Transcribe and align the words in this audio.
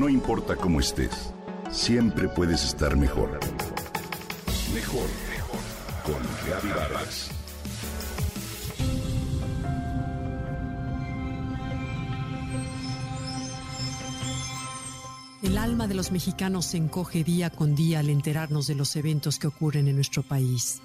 No 0.00 0.08
importa 0.08 0.56
cómo 0.56 0.80
estés, 0.80 1.34
siempre 1.70 2.26
puedes 2.26 2.64
estar 2.64 2.96
mejor. 2.96 3.38
Mejor, 4.72 5.06
mejor. 5.28 5.60
Con 6.02 6.70
Vargas. 6.74 7.30
El 15.42 15.58
alma 15.58 15.86
de 15.86 15.92
los 15.92 16.12
mexicanos 16.12 16.64
se 16.64 16.78
encoge 16.78 17.22
día 17.22 17.50
con 17.50 17.74
día 17.74 17.98
al 17.98 18.08
enterarnos 18.08 18.66
de 18.66 18.76
los 18.76 18.96
eventos 18.96 19.38
que 19.38 19.48
ocurren 19.48 19.86
en 19.86 19.96
nuestro 19.96 20.22
país 20.22 20.80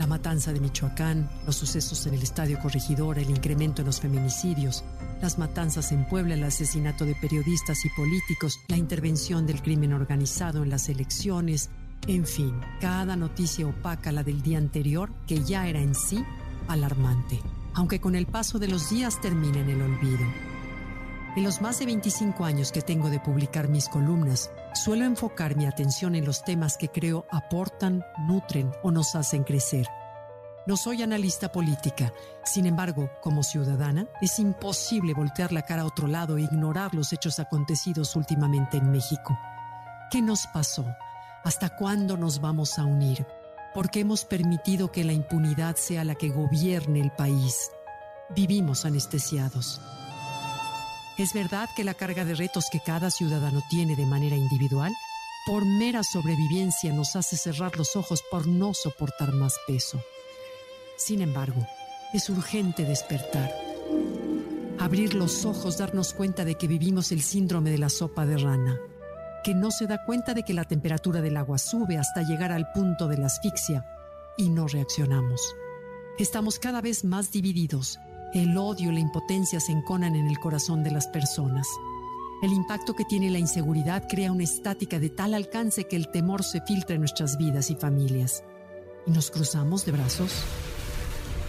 la 0.00 0.06
matanza 0.06 0.50
de 0.54 0.60
Michoacán, 0.60 1.28
los 1.44 1.56
sucesos 1.56 2.06
en 2.06 2.14
el 2.14 2.22
Estadio 2.22 2.58
Corregidor, 2.58 3.18
el 3.18 3.28
incremento 3.28 3.82
en 3.82 3.86
los 3.86 4.00
feminicidios, 4.00 4.82
las 5.20 5.38
matanzas 5.38 5.92
en 5.92 6.08
Puebla, 6.08 6.32
el 6.32 6.42
asesinato 6.42 7.04
de 7.04 7.14
periodistas 7.16 7.84
y 7.84 7.90
políticos, 7.90 8.58
la 8.68 8.78
intervención 8.78 9.46
del 9.46 9.60
crimen 9.60 9.92
organizado 9.92 10.62
en 10.62 10.70
las 10.70 10.88
elecciones, 10.88 11.68
en 12.06 12.24
fin, 12.24 12.54
cada 12.80 13.14
noticia 13.14 13.66
opaca 13.66 14.10
la 14.10 14.24
del 14.24 14.40
día 14.40 14.56
anterior, 14.56 15.12
que 15.26 15.44
ya 15.44 15.68
era 15.68 15.82
en 15.82 15.94
sí 15.94 16.24
alarmante, 16.66 17.38
aunque 17.74 18.00
con 18.00 18.14
el 18.14 18.24
paso 18.24 18.58
de 18.58 18.68
los 18.68 18.88
días 18.88 19.20
termina 19.20 19.60
en 19.60 19.68
el 19.68 19.82
olvido. 19.82 20.24
En 21.36 21.44
los 21.44 21.60
más 21.60 21.78
de 21.78 21.86
25 21.86 22.44
años 22.44 22.72
que 22.72 22.82
tengo 22.82 23.08
de 23.08 23.20
publicar 23.20 23.68
mis 23.68 23.88
columnas, 23.88 24.50
suelo 24.74 25.04
enfocar 25.04 25.56
mi 25.56 25.64
atención 25.64 26.16
en 26.16 26.24
los 26.24 26.42
temas 26.42 26.76
que 26.76 26.88
creo 26.88 27.24
aportan, 27.30 28.04
nutren 28.26 28.72
o 28.82 28.90
nos 28.90 29.14
hacen 29.14 29.44
crecer. 29.44 29.86
No 30.66 30.76
soy 30.76 31.02
analista 31.02 31.52
política, 31.52 32.12
sin 32.44 32.66
embargo, 32.66 33.10
como 33.22 33.44
ciudadana, 33.44 34.08
es 34.20 34.40
imposible 34.40 35.14
voltear 35.14 35.52
la 35.52 35.62
cara 35.62 35.82
a 35.82 35.86
otro 35.86 36.08
lado 36.08 36.36
e 36.36 36.42
ignorar 36.42 36.96
los 36.96 37.12
hechos 37.12 37.38
acontecidos 37.38 38.16
últimamente 38.16 38.78
en 38.78 38.90
México. 38.90 39.38
¿Qué 40.10 40.20
nos 40.20 40.48
pasó? 40.48 40.84
¿Hasta 41.44 41.76
cuándo 41.76 42.16
nos 42.16 42.40
vamos 42.40 42.76
a 42.76 42.84
unir? 42.84 43.24
¿Por 43.72 43.88
qué 43.88 44.00
hemos 44.00 44.24
permitido 44.24 44.90
que 44.90 45.04
la 45.04 45.12
impunidad 45.12 45.76
sea 45.76 46.02
la 46.02 46.16
que 46.16 46.30
gobierne 46.30 47.00
el 47.00 47.12
país? 47.12 47.70
Vivimos 48.34 48.84
anestesiados. 48.84 49.80
Es 51.20 51.34
verdad 51.34 51.68
que 51.76 51.84
la 51.84 51.92
carga 51.92 52.24
de 52.24 52.34
retos 52.34 52.70
que 52.72 52.80
cada 52.80 53.10
ciudadano 53.10 53.60
tiene 53.68 53.94
de 53.94 54.06
manera 54.06 54.36
individual, 54.36 54.90
por 55.44 55.66
mera 55.66 56.02
sobrevivencia 56.02 56.94
nos 56.94 57.14
hace 57.14 57.36
cerrar 57.36 57.76
los 57.76 57.94
ojos 57.94 58.24
por 58.30 58.46
no 58.46 58.72
soportar 58.72 59.34
más 59.34 59.54
peso. 59.66 60.02
Sin 60.96 61.20
embargo, 61.20 61.66
es 62.14 62.30
urgente 62.30 62.86
despertar. 62.86 63.52
Abrir 64.78 65.12
los 65.12 65.44
ojos, 65.44 65.76
darnos 65.76 66.14
cuenta 66.14 66.46
de 66.46 66.54
que 66.54 66.66
vivimos 66.66 67.12
el 67.12 67.20
síndrome 67.20 67.70
de 67.70 67.76
la 67.76 67.90
sopa 67.90 68.24
de 68.24 68.38
rana, 68.38 68.78
que 69.44 69.52
no 69.52 69.70
se 69.70 69.86
da 69.86 70.02
cuenta 70.06 70.32
de 70.32 70.42
que 70.42 70.54
la 70.54 70.64
temperatura 70.64 71.20
del 71.20 71.36
agua 71.36 71.58
sube 71.58 71.98
hasta 71.98 72.22
llegar 72.22 72.50
al 72.50 72.72
punto 72.72 73.08
de 73.08 73.18
la 73.18 73.26
asfixia 73.26 73.84
y 74.38 74.48
no 74.48 74.66
reaccionamos. 74.68 75.54
Estamos 76.18 76.58
cada 76.58 76.80
vez 76.80 77.04
más 77.04 77.30
divididos 77.30 78.00
el 78.34 78.56
odio 78.56 78.90
y 78.90 78.94
la 78.94 79.00
impotencia 79.00 79.60
se 79.60 79.72
enconan 79.72 80.14
en 80.14 80.28
el 80.28 80.38
corazón 80.38 80.84
de 80.84 80.90
las 80.90 81.06
personas. 81.08 81.66
El 82.42 82.52
impacto 82.52 82.94
que 82.94 83.04
tiene 83.04 83.28
la 83.28 83.38
inseguridad 83.38 84.08
crea 84.08 84.32
una 84.32 84.44
estática 84.44 84.98
de 84.98 85.10
tal 85.10 85.34
alcance 85.34 85.84
que 85.84 85.96
el 85.96 86.10
temor 86.10 86.42
se 86.42 86.60
filtra 86.62 86.94
en 86.94 87.00
nuestras 87.00 87.36
vidas 87.36 87.70
y 87.70 87.74
familias. 87.74 88.44
¿Y 89.06 89.10
nos 89.10 89.30
cruzamos 89.30 89.84
de 89.84 89.92
brazos? 89.92 90.32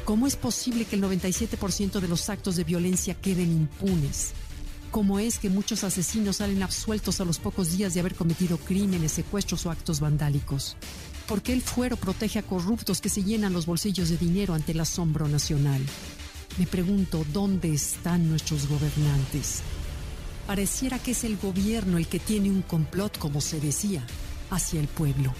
¿Cómo 0.05 0.27
es 0.27 0.35
posible 0.35 0.85
que 0.85 0.95
el 0.95 1.03
97% 1.03 1.99
de 1.99 2.07
los 2.07 2.29
actos 2.29 2.55
de 2.55 2.63
violencia 2.63 3.13
queden 3.13 3.51
impunes? 3.51 4.33
¿Cómo 4.89 5.19
es 5.19 5.39
que 5.39 5.49
muchos 5.49 5.85
asesinos 5.85 6.37
salen 6.37 6.63
absueltos 6.63 7.21
a 7.21 7.25
los 7.25 7.39
pocos 7.39 7.77
días 7.77 7.93
de 7.93 8.01
haber 8.01 8.15
cometido 8.15 8.57
crímenes, 8.57 9.13
secuestros 9.13 9.65
o 9.65 9.71
actos 9.71 10.01
vandálicos? 10.01 10.75
¿Por 11.27 11.41
qué 11.41 11.53
el 11.53 11.61
fuero 11.61 11.95
protege 11.95 12.39
a 12.39 12.43
corruptos 12.43 12.99
que 12.99 13.07
se 13.07 13.23
llenan 13.23 13.53
los 13.53 13.65
bolsillos 13.65 14.09
de 14.09 14.17
dinero 14.17 14.53
ante 14.53 14.73
el 14.73 14.81
asombro 14.81 15.29
nacional? 15.29 15.81
Me 16.57 16.67
pregunto 16.67 17.25
dónde 17.31 17.73
están 17.73 18.29
nuestros 18.29 18.67
gobernantes. 18.67 19.61
Pareciera 20.47 20.99
que 20.99 21.11
es 21.11 21.23
el 21.23 21.37
gobierno 21.37 21.97
el 21.97 22.07
que 22.07 22.19
tiene 22.19 22.49
un 22.49 22.61
complot, 22.61 23.17
como 23.17 23.39
se 23.39 23.59
decía, 23.59 24.05
hacia 24.49 24.81
el 24.81 24.87
pueblo. 24.87 25.33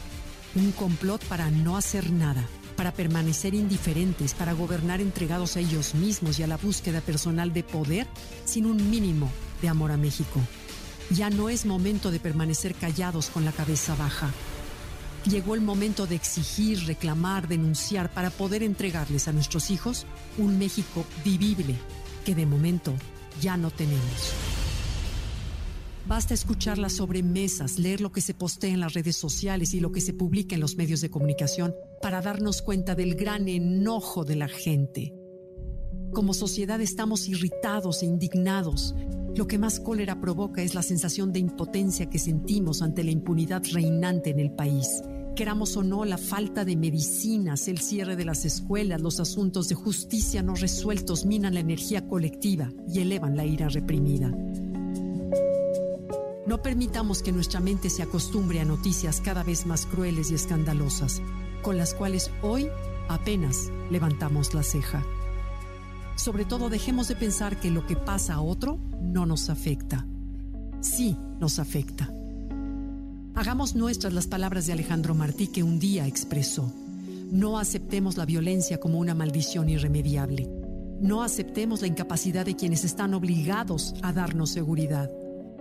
Un 0.55 0.71
complot 0.71 1.23
para 1.25 1.51
no 1.51 1.75
hacer 1.75 2.11
nada, 2.11 2.47
para 2.77 2.93
permanecer 2.93 3.53
indiferentes, 3.53 4.33
para 4.33 4.53
gobernar 4.53 5.01
entregados 5.01 5.57
a 5.57 5.59
ellos 5.59 5.95
mismos 5.95 6.39
y 6.39 6.43
a 6.43 6.47
la 6.47 6.57
búsqueda 6.57 7.01
personal 7.01 7.51
de 7.51 7.63
poder 7.63 8.07
sin 8.45 8.65
un 8.65 8.89
mínimo 8.89 9.29
de 9.61 9.67
amor 9.67 9.91
a 9.91 9.97
México. 9.97 10.39
Ya 11.09 11.29
no 11.29 11.49
es 11.49 11.65
momento 11.65 12.09
de 12.09 12.21
permanecer 12.21 12.73
callados 12.73 13.27
con 13.27 13.43
la 13.43 13.51
cabeza 13.51 13.95
baja. 13.95 14.31
Llegó 15.29 15.53
el 15.53 15.61
momento 15.61 16.07
de 16.07 16.15
exigir, 16.15 16.85
reclamar, 16.87 17.47
denunciar 17.47 18.11
para 18.11 18.31
poder 18.31 18.63
entregarles 18.63 19.27
a 19.27 19.31
nuestros 19.31 19.69
hijos 19.69 20.07
un 20.39 20.57
México 20.57 21.05
vivible 21.23 21.75
que 22.25 22.33
de 22.33 22.47
momento 22.47 22.93
ya 23.39 23.55
no 23.55 23.69
tenemos. 23.69 24.33
Basta 26.07 26.33
escuchar 26.33 26.79
las 26.79 26.93
sobremesas, 26.93 27.77
leer 27.77 28.01
lo 28.01 28.11
que 28.11 28.21
se 28.21 28.33
postea 28.33 28.71
en 28.71 28.79
las 28.79 28.93
redes 28.93 29.15
sociales 29.15 29.75
y 29.75 29.79
lo 29.79 29.91
que 29.91 30.01
se 30.01 30.13
publica 30.13 30.55
en 30.55 30.61
los 30.61 30.75
medios 30.75 31.01
de 31.01 31.11
comunicación 31.11 31.75
para 32.01 32.21
darnos 32.21 32.63
cuenta 32.63 32.95
del 32.95 33.13
gran 33.13 33.47
enojo 33.47 34.25
de 34.25 34.35
la 34.35 34.47
gente. 34.47 35.13
Como 36.11 36.33
sociedad 36.33 36.81
estamos 36.81 37.27
irritados 37.29 38.01
e 38.01 38.07
indignados. 38.07 38.95
Lo 39.35 39.47
que 39.47 39.59
más 39.59 39.79
cólera 39.79 40.19
provoca 40.19 40.63
es 40.63 40.73
la 40.73 40.81
sensación 40.81 41.31
de 41.31 41.39
impotencia 41.39 42.09
que 42.09 42.19
sentimos 42.19 42.81
ante 42.81 43.03
la 43.03 43.11
impunidad 43.11 43.61
reinante 43.71 44.31
en 44.31 44.39
el 44.39 44.51
país 44.51 45.03
Queramos 45.35 45.77
o 45.77 45.83
no, 45.83 46.03
la 46.03 46.17
falta 46.17 46.65
de 46.65 46.75
medicinas, 46.75 47.69
el 47.69 47.79
cierre 47.79 48.17
de 48.17 48.25
las 48.25 48.43
escuelas, 48.43 49.01
los 49.01 49.19
asuntos 49.19 49.69
de 49.69 49.75
justicia 49.75 50.43
no 50.43 50.55
resueltos 50.55 51.25
minan 51.25 51.53
la 51.53 51.61
energía 51.61 52.05
colectiva 52.05 52.69
y 52.87 52.99
elevan 52.99 53.37
la 53.37 53.45
ira 53.45 53.69
reprimida. 53.69 54.29
No 56.45 56.61
permitamos 56.61 57.23
que 57.23 57.31
nuestra 57.31 57.61
mente 57.61 57.89
se 57.89 58.03
acostumbre 58.03 58.59
a 58.59 58.65
noticias 58.65 59.21
cada 59.21 59.43
vez 59.43 59.65
más 59.65 59.85
crueles 59.85 60.31
y 60.31 60.35
escandalosas, 60.35 61.21
con 61.61 61.77
las 61.77 61.93
cuales 61.93 62.29
hoy 62.41 62.67
apenas 63.07 63.71
levantamos 63.89 64.53
la 64.53 64.63
ceja. 64.63 65.01
Sobre 66.17 66.43
todo 66.43 66.69
dejemos 66.69 67.07
de 67.07 67.15
pensar 67.15 67.57
que 67.57 67.71
lo 67.71 67.87
que 67.87 67.95
pasa 67.95 68.33
a 68.33 68.41
otro 68.41 68.79
no 69.01 69.25
nos 69.25 69.49
afecta. 69.49 70.05
Sí 70.81 71.15
nos 71.39 71.57
afecta 71.57 72.13
Hagamos 73.33 73.75
nuestras 73.75 74.13
las 74.13 74.27
palabras 74.27 74.67
de 74.67 74.73
Alejandro 74.73 75.15
Martí 75.15 75.47
que 75.47 75.63
un 75.63 75.79
día 75.79 76.05
expresó. 76.05 76.71
No 77.31 77.59
aceptemos 77.59 78.17
la 78.17 78.25
violencia 78.25 78.77
como 78.77 78.99
una 78.99 79.15
maldición 79.15 79.69
irremediable. 79.69 80.49
No 80.99 81.23
aceptemos 81.23 81.79
la 81.79 81.87
incapacidad 81.87 82.45
de 82.45 82.57
quienes 82.57 82.83
están 82.83 83.13
obligados 83.13 83.95
a 84.01 84.11
darnos 84.11 84.49
seguridad. 84.49 85.09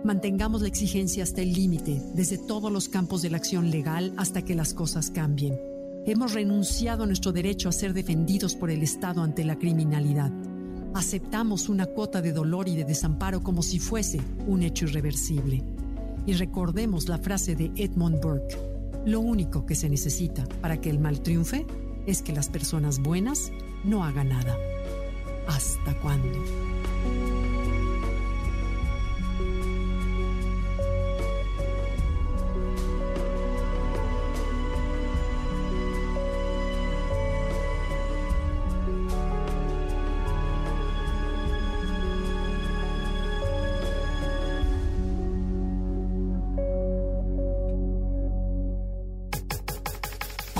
Mantengamos 0.03 0.61
la 0.61 0.67
exigencia 0.67 1.23
hasta 1.23 1.41
el 1.41 1.53
límite, 1.53 2.01
desde 2.13 2.37
todos 2.37 2.69
los 2.71 2.89
campos 2.89 3.21
de 3.21 3.29
la 3.29 3.37
acción 3.37 3.71
legal 3.71 4.13
hasta 4.17 4.41
que 4.41 4.53
las 4.53 4.73
cosas 4.73 5.09
cambien. 5.09 5.57
Hemos 6.05 6.33
renunciado 6.33 7.03
a 7.03 7.07
nuestro 7.07 7.31
derecho 7.31 7.69
a 7.69 7.71
ser 7.71 7.93
defendidos 7.93 8.53
por 8.53 8.69
el 8.69 8.83
Estado 8.83 9.23
ante 9.23 9.45
la 9.45 9.57
criminalidad. 9.57 10.31
Aceptamos 10.93 11.69
una 11.69 11.85
cuota 11.85 12.21
de 12.21 12.33
dolor 12.33 12.67
y 12.67 12.75
de 12.75 12.83
desamparo 12.83 13.41
como 13.41 13.63
si 13.63 13.79
fuese 13.79 14.19
un 14.45 14.61
hecho 14.61 14.85
irreversible 14.85 15.63
y 16.25 16.33
recordemos 16.33 17.07
la 17.07 17.17
frase 17.17 17.55
de 17.55 17.71
Edmund 17.75 18.21
Burke. 18.21 18.57
Lo 19.05 19.19
único 19.19 19.65
que 19.65 19.75
se 19.75 19.89
necesita 19.89 20.45
para 20.61 20.79
que 20.79 20.89
el 20.89 20.99
mal 20.99 21.21
triunfe 21.21 21.65
es 22.05 22.21
que 22.21 22.33
las 22.33 22.49
personas 22.49 22.99
buenas 22.99 23.51
no 23.83 24.03
hagan 24.03 24.29
nada. 24.29 24.55
¿Hasta 25.47 25.99
cuándo? 26.01 26.70